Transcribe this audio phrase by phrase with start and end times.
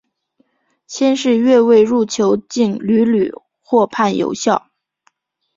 [0.87, 4.71] 先是越位入球竟屡屡获判有效。